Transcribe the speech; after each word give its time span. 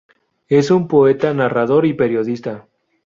Es 0.49 0.71
un 0.71 0.87
poeta, 0.87 1.31
narrador 1.31 1.85
y 1.85 1.93
periodista. 1.93 2.67